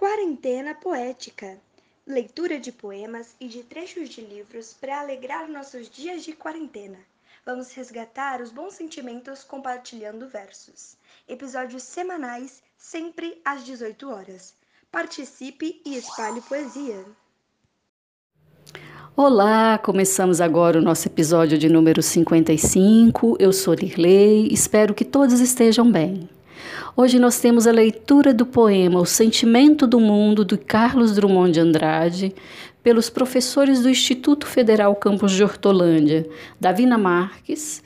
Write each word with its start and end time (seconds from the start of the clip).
Quarentena 0.00 0.74
Poética 0.74 1.58
leitura 2.06 2.58
de 2.58 2.72
poemas 2.72 3.34
e 3.38 3.46
de 3.46 3.62
trechos 3.62 4.08
de 4.08 4.22
livros 4.22 4.74
para 4.80 4.98
alegrar 4.98 5.46
nossos 5.46 5.90
dias 5.90 6.24
de 6.24 6.32
quarentena. 6.32 6.96
Vamos 7.44 7.74
resgatar 7.74 8.40
os 8.40 8.50
bons 8.50 8.72
sentimentos 8.72 9.44
compartilhando 9.44 10.26
versos. 10.26 10.96
Episódios 11.28 11.82
semanais, 11.82 12.62
sempre 12.78 13.42
às 13.44 13.62
18 13.62 14.08
horas. 14.08 14.54
Participe 14.90 15.82
e 15.84 15.98
espalhe 15.98 16.40
poesia. 16.40 17.04
Olá, 19.14 19.76
começamos 19.76 20.40
agora 20.40 20.78
o 20.78 20.82
nosso 20.82 21.08
episódio 21.08 21.58
de 21.58 21.68
número 21.68 22.02
55. 22.02 23.36
Eu 23.38 23.52
sou 23.52 23.74
Lirley, 23.74 24.48
espero 24.50 24.94
que 24.94 25.04
todos 25.04 25.40
estejam 25.40 25.92
bem. 25.92 26.26
Hoje 26.96 27.18
nós 27.18 27.40
temos 27.40 27.66
a 27.66 27.72
leitura 27.72 28.34
do 28.34 28.44
poema 28.44 29.00
O 29.00 29.06
Sentimento 29.06 29.86
do 29.86 30.00
Mundo, 30.00 30.44
de 30.44 30.56
Carlos 30.56 31.14
Drummond 31.14 31.52
de 31.52 31.60
Andrade, 31.60 32.34
pelos 32.82 33.10
professores 33.10 33.82
do 33.82 33.90
Instituto 33.90 34.46
Federal 34.46 34.94
Campus 34.94 35.32
de 35.32 35.42
Hortolândia, 35.42 36.28
Davina 36.58 36.96
Marques, 36.96 37.82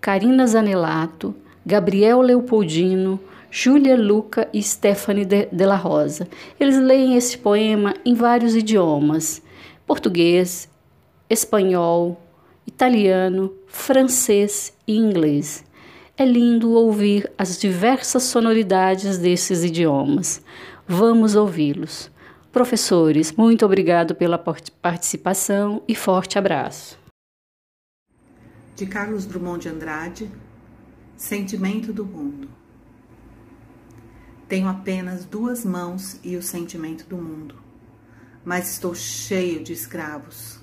Karina 0.00 0.46
Zanelato, 0.46 1.34
Gabriel 1.64 2.20
Leopoldino, 2.20 3.20
Júlia 3.50 3.96
Luca 3.96 4.48
e 4.52 4.62
Stephanie 4.62 5.24
de, 5.24 5.46
de 5.46 5.64
Rosa. 5.64 6.28
Eles 6.58 6.78
leem 6.78 7.16
esse 7.16 7.38
poema 7.38 7.94
em 8.04 8.14
vários 8.14 8.54
idiomas: 8.54 9.42
português, 9.86 10.68
espanhol, 11.28 12.20
italiano, 12.66 13.52
francês 13.66 14.72
e 14.86 14.96
inglês. 14.96 15.64
É 16.18 16.24
lindo 16.24 16.72
ouvir 16.72 17.30
as 17.38 17.58
diversas 17.58 18.24
sonoridades 18.24 19.18
desses 19.18 19.62
idiomas. 19.62 20.42
Vamos 20.84 21.36
ouvi-los. 21.36 22.10
Professores, 22.50 23.30
muito 23.30 23.64
obrigado 23.64 24.16
pela 24.16 24.36
participação 24.36 25.80
e 25.86 25.94
forte 25.94 26.36
abraço. 26.36 26.98
De 28.74 28.84
Carlos 28.84 29.26
Drummond 29.26 29.62
de 29.62 29.68
Andrade, 29.68 30.30
Sentimento 31.16 31.92
do 31.92 32.04
Mundo. 32.04 32.48
Tenho 34.48 34.66
apenas 34.66 35.24
duas 35.24 35.64
mãos 35.64 36.18
e 36.24 36.36
o 36.36 36.42
sentimento 36.42 37.06
do 37.06 37.16
mundo, 37.16 37.54
mas 38.44 38.72
estou 38.72 38.94
cheio 38.94 39.62
de 39.62 39.72
escravos 39.72 40.58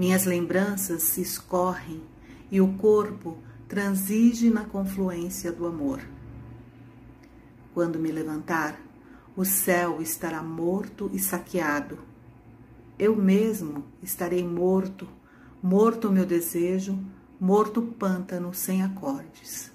minhas 0.00 0.24
lembranças 0.24 1.02
se 1.02 1.20
escorrem 1.20 2.00
e 2.50 2.58
o 2.58 2.72
corpo 2.78 3.36
transige 3.70 4.50
na 4.50 4.64
confluência 4.64 5.52
do 5.52 5.64
amor. 5.64 6.00
Quando 7.72 8.00
me 8.00 8.10
levantar, 8.10 8.80
o 9.36 9.44
céu 9.44 10.02
estará 10.02 10.42
morto 10.42 11.08
e 11.12 11.20
saqueado. 11.20 12.00
Eu 12.98 13.14
mesmo 13.14 13.84
estarei 14.02 14.44
morto, 14.44 15.06
morto 15.62 16.08
o 16.08 16.12
meu 16.12 16.26
desejo, 16.26 16.98
morto 17.40 17.78
o 17.78 17.86
pântano 17.86 18.52
sem 18.52 18.82
acordes. 18.82 19.70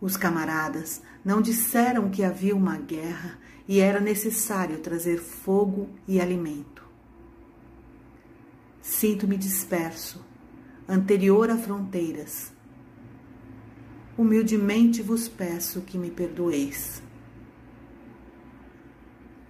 Os 0.00 0.16
camaradas 0.16 1.00
não 1.24 1.40
disseram 1.40 2.10
que 2.10 2.24
havia 2.24 2.56
uma 2.56 2.76
guerra 2.76 3.38
e 3.68 3.78
era 3.78 4.00
necessário 4.00 4.80
trazer 4.80 5.18
fogo 5.18 5.88
e 6.08 6.20
alimento. 6.20 6.84
Sinto-me 8.82 9.36
disperso, 9.36 10.33
anterior 10.88 11.50
a 11.50 11.56
fronteiras. 11.56 12.52
Humildemente 14.16 15.02
vos 15.02 15.28
peço 15.28 15.80
que 15.80 15.98
me 15.98 16.10
perdoeis. 16.10 17.02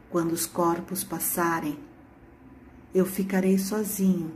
Quando 0.09 0.33
os 0.33 0.47
corpos 0.47 1.03
passarem, 1.03 1.77
eu 2.95 3.05
ficarei 3.05 3.59
sozinho, 3.59 4.33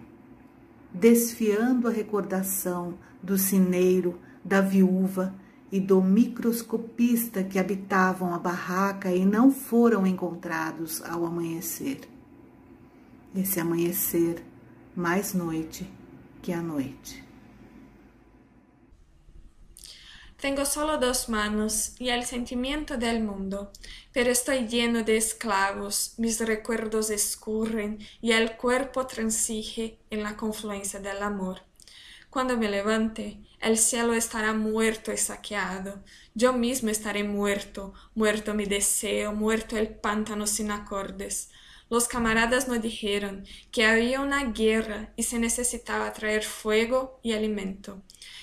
desfiando 0.92 1.86
a 1.86 1.90
recordação 1.92 2.98
do 3.22 3.38
cineiro, 3.38 4.18
da 4.44 4.60
viúva 4.60 5.34
e 5.70 5.78
do 5.78 6.02
microscopista 6.02 7.44
que 7.44 7.58
habitavam 7.58 8.34
a 8.34 8.38
barraca 8.38 9.12
e 9.12 9.24
não 9.24 9.52
foram 9.52 10.04
encontrados 10.04 11.00
ao 11.02 11.24
amanhecer. 11.24 12.00
Esse 13.34 13.60
amanhecer 13.60 14.44
mais 14.96 15.32
noite 15.32 15.88
que 16.42 16.54
a 16.54 16.62
noite. 16.62 17.28
Tengo 20.40 20.64
solo 20.64 20.98
dos 20.98 21.28
manos 21.28 21.94
y 21.98 22.10
el 22.10 22.24
sentimiento 22.24 22.96
del 22.96 23.20
mundo, 23.24 23.72
pero 24.12 24.30
estoy 24.30 24.68
lleno 24.68 25.02
de 25.02 25.16
esclavos, 25.16 26.14
mis 26.16 26.38
recuerdos 26.38 27.10
escurren 27.10 27.98
y 28.20 28.30
el 28.30 28.56
cuerpo 28.56 29.04
transige 29.04 29.98
en 30.10 30.22
la 30.22 30.36
confluencia 30.36 31.00
del 31.00 31.24
amor. 31.24 31.62
Cuando 32.30 32.56
me 32.56 32.70
levante, 32.70 33.40
el 33.60 33.76
cielo 33.78 34.12
estará 34.14 34.52
muerto 34.52 35.12
y 35.12 35.16
saqueado, 35.16 36.04
yo 36.34 36.52
mismo 36.52 36.90
estaré 36.90 37.24
muerto, 37.24 37.92
muerto 38.14 38.54
mi 38.54 38.66
deseo, 38.66 39.32
muerto 39.32 39.76
el 39.76 39.88
pántano 39.88 40.46
sin 40.46 40.70
acordes, 40.70 41.50
Los 41.90 42.06
camaradas 42.06 42.68
nos 42.68 42.82
dijeron 42.82 43.46
que 43.72 43.86
había 43.86 44.20
una 44.20 44.44
guerra 44.44 45.12
y 45.16 45.22
se 45.22 45.38
necesitaba 45.38 46.12
traer 46.12 46.44
fuego 46.44 47.18
y 47.22 47.32
alimento. 47.32 48.02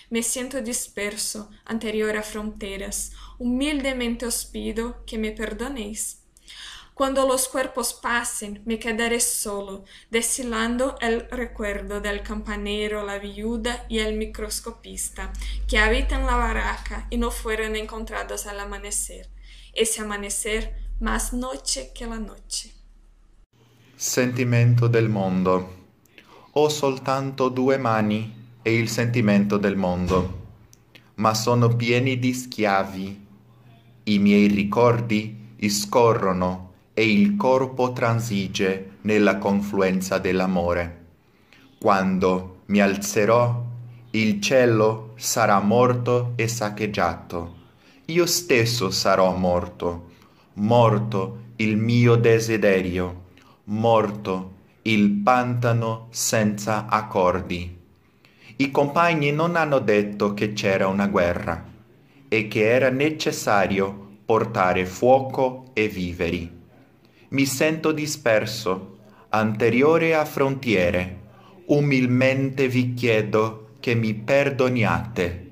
Me 0.10 0.24
siento 0.24 0.62
disperso, 0.62 1.50
anterior 1.64 2.18
a 2.18 2.24
fronteras. 2.24 3.12
Humildemente 3.38 4.26
os 4.26 4.46
pido 4.46 5.06
que 5.06 5.18
me 5.18 5.32
perdonéis. 5.32 6.22
Cuando 6.96 7.28
los 7.28 7.50
cuerpos 7.50 7.94
pasen, 7.94 8.64
me 8.66 8.80
quedaré 8.80 9.20
solo, 9.20 9.84
deshilando 10.10 10.96
el 11.02 11.30
recuerdo 11.30 12.00
del 12.00 12.24
campanero, 12.24 13.06
la 13.06 13.20
viuda 13.20 13.86
y 13.90 14.00
el 14.00 14.16
microscopista, 14.16 15.34
que 15.68 15.78
habitan 15.78 16.26
la 16.26 16.38
barraca 16.38 17.08
y 17.10 17.18
no 17.18 17.32
fueron 17.32 17.76
encontrados 17.76 18.48
al 18.48 18.62
amanecer. 18.62 19.30
Ese 19.74 20.02
amanecer 20.02 20.74
más 21.02 21.34
noche 21.34 21.92
que 21.94 22.08
la 22.08 22.18
noche. 22.18 22.74
Sentimento 23.98 24.88
del 24.88 25.08
mondo. 25.08 25.74
Ho 26.52 26.68
soltanto 26.68 27.48
due 27.48 27.78
mani 27.78 28.58
e 28.62 28.76
il 28.76 28.90
sentimento 28.90 29.56
del 29.56 29.78
mondo, 29.78 30.48
ma 31.16 31.34
sono 31.34 31.74
pieni 31.78 32.20
di 32.20 32.34
schiavi. 32.34 33.26
I 34.04 34.20
miei 34.20 34.48
ricordi 34.48 35.54
scorrono 35.70 36.74
e 36.94 37.10
il 37.10 37.38
corpo 37.38 37.94
transige 37.94 38.98
nella 39.04 39.38
confluenza 39.38 40.18
dell'amore. 40.18 41.06
Quando 41.80 42.64
mi 42.66 42.82
alzerò, 42.82 43.64
il 44.12 44.42
cielo 44.42 45.14
sarà 45.16 45.62
morto 45.62 46.34
e 46.36 46.50
saccheggiato. 46.50 47.56
Io 48.08 48.26
stesso 48.26 48.92
sarò 48.92 49.34
morto, 49.38 50.10
morto 50.56 51.44
il 51.56 51.78
mio 51.78 52.18
desiderio 52.18 53.24
morto, 53.68 54.54
il 54.84 55.10
pantano 55.10 56.08
senza 56.12 56.86
accordi. 56.88 57.76
I 58.58 58.70
compagni 58.70 59.32
non 59.32 59.56
hanno 59.56 59.80
detto 59.80 60.36
che 60.36 60.54
c'era 60.54 60.88
una 60.88 61.08
guerra 61.08 61.66
e 62.28 62.48
che 62.48 62.70
era 62.70 62.90
necessario 62.90 64.18
portare 64.24 64.86
fuoco 64.86 65.72
e 65.74 65.88
viveri. 65.88 66.48
Mi 67.30 67.46
sento 67.46 67.92
disperso, 67.92 68.98
anteriore 69.30 70.14
a 70.14 70.26
frontiere. 70.26 71.22
Umilmente 71.66 72.68
vi 72.68 72.94
chiedo 72.94 73.70
che 73.80 73.96
mi 73.96 74.14
perdoniate. 74.14 75.50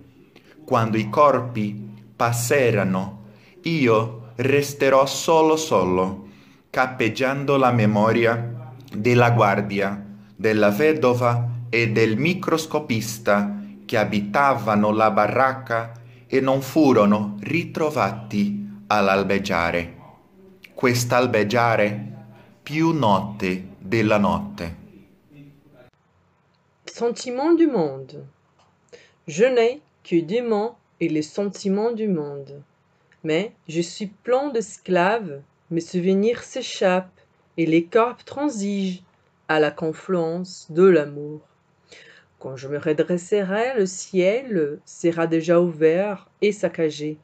Quando 0.64 0.98
i 0.98 1.10
corpi 1.10 1.90
passeranno, 2.16 3.22
io 3.64 4.34
resterò 4.36 5.08
solo 5.08 5.56
solo 5.58 6.24
cappeggiando 6.74 7.56
la 7.56 7.72
memoria 7.72 8.72
della 8.92 9.30
guardia, 9.30 10.04
della 10.36 10.72
vedova 10.72 11.48
e 11.70 11.92
del 11.92 12.18
microscopista 12.18 13.60
che 13.86 13.96
abitavano 13.96 14.90
la 14.90 15.12
baracca 15.12 15.92
e 16.26 16.40
non 16.40 16.64
furono 16.64 17.38
ritrovati 17.42 18.86
all'albeggiare. 18.88 19.98
Quest'albeggiare 20.74 22.08
più 22.64 22.90
notte 22.90 23.68
della 23.78 24.18
notte. 24.18 24.76
Sentiment 26.86 27.56
du 27.56 27.70
monde. 27.70 28.26
Je 29.28 29.46
n'ai 29.46 29.80
que 30.02 30.26
des 30.26 30.42
et 31.00 31.12
les 31.12 31.22
sentiments 31.22 31.94
du 31.94 32.08
monde. 32.08 32.64
Mais 33.22 33.52
je 33.68 33.82
suis 33.82 34.12
plein 34.24 34.52
d'esclaves 34.52 35.44
mes 35.72 35.82
souvenirs 35.82 36.44
s'échappent 36.44 37.20
et 37.58 37.66
les 37.66 37.86
corps 37.86 38.24
transigent 38.24 39.04
à 39.48 39.60
la 39.60 39.72
confluence 39.72 40.68
de 40.70 40.84
l'amour. 40.84 41.42
Quand 42.40 42.56
je 42.56 42.68
me 42.68 42.78
redresserai, 42.78 43.78
le 43.78 43.86
ciel 43.86 44.80
sera 44.86 45.28
déjà 45.28 45.62
ouvert 45.62 46.30
et 46.42 46.52
saccagé. 46.52 47.18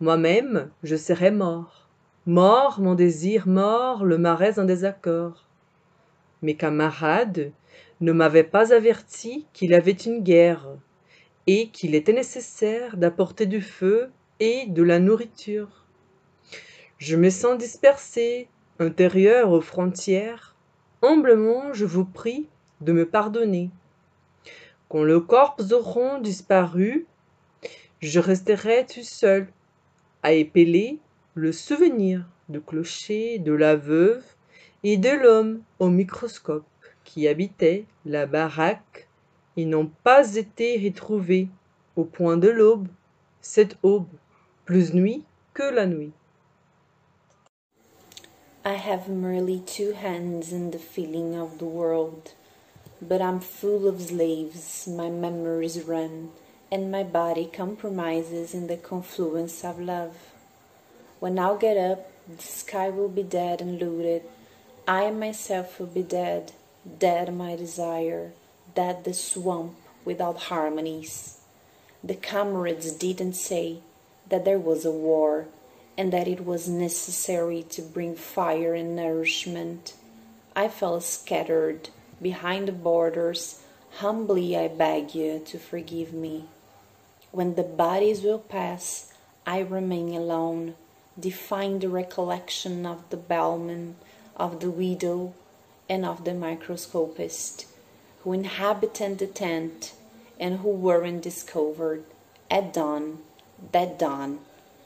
Moi-même, 0.00 0.70
je 0.82 0.96
serai 0.96 1.30
mort, 1.30 1.80
Mort 2.26 2.80
mon 2.80 2.94
désir, 2.94 3.48
mort 3.48 4.04
le 4.04 4.18
marais 4.18 4.58
en 4.58 4.64
désaccord. 4.64 5.46
Mes 6.42 6.54
camarades 6.54 7.50
ne 8.02 8.12
m'avaient 8.12 8.44
pas 8.44 8.74
averti 8.74 9.46
qu'il 9.54 9.72
avait 9.72 9.92
une 9.92 10.22
guerre 10.22 10.68
et 11.46 11.70
qu'il 11.70 11.94
était 11.94 12.12
nécessaire 12.12 12.98
d'apporter 12.98 13.46
du 13.46 13.62
feu 13.62 14.10
et 14.38 14.66
de 14.66 14.82
la 14.82 14.98
nourriture. 14.98 15.79
Je 17.00 17.16
me 17.16 17.30
sens 17.30 17.56
dispersé, 17.56 18.46
intérieur 18.78 19.52
aux 19.52 19.62
frontières. 19.62 20.54
Humblement, 21.00 21.72
je 21.72 21.86
vous 21.86 22.04
prie 22.04 22.46
de 22.82 22.92
me 22.92 23.08
pardonner. 23.08 23.70
Quand 24.90 25.02
le 25.02 25.18
corps 25.18 25.56
auront 25.72 26.18
disparu, 26.18 27.06
je 28.02 28.20
resterai 28.20 28.84
tout 28.84 29.02
seul 29.02 29.48
à 30.22 30.32
épeler 30.32 30.98
le 31.34 31.52
souvenir 31.52 32.26
du 32.50 32.60
clocher 32.60 33.38
de 33.38 33.54
la 33.54 33.76
veuve 33.76 34.24
et 34.82 34.98
de 34.98 35.08
l'homme 35.08 35.62
au 35.78 35.88
microscope 35.88 36.66
qui 37.04 37.28
habitait 37.28 37.86
la 38.04 38.26
baraque 38.26 39.08
et 39.56 39.64
n'ont 39.64 39.90
pas 40.04 40.36
été 40.36 40.78
retrouvés 40.78 41.48
au 41.96 42.04
point 42.04 42.36
de 42.36 42.50
l'aube, 42.50 42.88
cette 43.40 43.78
aube, 43.82 44.12
plus 44.66 44.92
nuit 44.92 45.24
que 45.54 45.62
la 45.62 45.86
nuit. 45.86 46.12
I 48.62 48.74
have 48.74 49.08
merely 49.08 49.58
two 49.60 49.92
hands 49.92 50.52
in 50.52 50.70
the 50.70 50.78
feeling 50.78 51.34
of 51.34 51.58
the 51.58 51.64
world, 51.64 52.34
but 53.00 53.22
I'm 53.22 53.40
full 53.40 53.88
of 53.88 54.02
slaves, 54.02 54.86
my 54.86 55.08
memories 55.08 55.82
run, 55.82 56.32
and 56.70 56.92
my 56.92 57.02
body 57.02 57.48
compromises 57.50 58.52
in 58.52 58.66
the 58.66 58.76
confluence 58.76 59.64
of 59.64 59.80
love. 59.80 60.14
When 61.20 61.38
I'll 61.38 61.56
get 61.56 61.78
up, 61.78 62.12
the 62.28 62.42
sky 62.42 62.90
will 62.90 63.08
be 63.08 63.22
dead 63.22 63.62
and 63.62 63.80
looted. 63.80 64.24
I 64.86 65.10
myself 65.10 65.80
will 65.80 65.86
be 65.86 66.02
dead, 66.02 66.52
dead 66.98 67.34
my 67.34 67.56
desire, 67.56 68.32
dead 68.74 69.04
the 69.04 69.14
swamp 69.14 69.76
without 70.04 70.36
harmonies. 70.52 71.40
The 72.04 72.14
comrades 72.14 72.92
didn't 72.92 73.36
say 73.36 73.78
that 74.28 74.44
there 74.44 74.58
was 74.58 74.84
a 74.84 74.90
war 74.90 75.48
and 75.96 76.12
that 76.12 76.28
it 76.28 76.44
was 76.44 76.68
necessary 76.68 77.62
to 77.70 77.82
bring 77.82 78.14
fire 78.14 78.74
and 78.74 78.96
nourishment. 78.96 79.94
I 80.54 80.68
fell 80.68 81.00
scattered 81.00 81.90
behind 82.20 82.68
the 82.68 82.72
borders. 82.72 83.62
Humbly 83.98 84.56
I 84.56 84.68
beg 84.68 85.14
you 85.14 85.40
to 85.46 85.58
forgive 85.58 86.12
me. 86.12 86.46
When 87.32 87.54
the 87.54 87.62
bodies 87.62 88.22
will 88.22 88.38
pass, 88.38 89.12
I 89.46 89.60
remain 89.60 90.14
alone, 90.14 90.74
defying 91.18 91.78
the 91.78 91.88
recollection 91.88 92.86
of 92.86 93.08
the 93.10 93.16
bellman, 93.16 93.96
of 94.36 94.60
the 94.60 94.70
widow, 94.70 95.34
and 95.88 96.04
of 96.04 96.24
the 96.24 96.34
microscopist, 96.34 97.66
who 98.22 98.32
inhabited 98.32 99.18
the 99.18 99.26
tent 99.26 99.92
and 100.38 100.58
who 100.58 100.70
weren't 100.70 101.22
discovered 101.22 102.04
at 102.50 102.72
dawn, 102.72 103.18
that 103.72 103.98
dawn 103.98 104.40